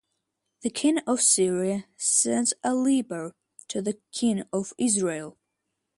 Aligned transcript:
The 0.63 0.71
king 0.71 0.97
of 1.05 1.21
Syria 1.21 1.85
sent 1.95 2.53
a 2.63 2.73
leper 2.73 3.35
to 3.67 3.83
the 3.83 3.99
king 4.11 4.41
of 4.51 4.73
Israel. 4.79 5.37